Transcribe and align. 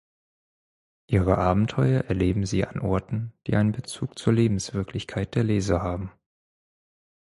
Ihre 1.05 1.37
Abenteuer 1.37 2.05
erleben 2.05 2.47
sie 2.47 2.65
an 2.65 2.79
Orten, 2.79 3.33
die 3.45 3.55
einen 3.55 3.71
Bezug 3.71 4.17
zur 4.17 4.33
Lebenswirklichkeit 4.33 5.35
der 5.35 5.43
Leser 5.43 5.83
haben. 5.83 6.11